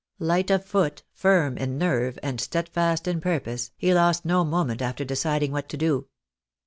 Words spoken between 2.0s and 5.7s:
and steadfast in purpose, he lost ]io moment after deciding what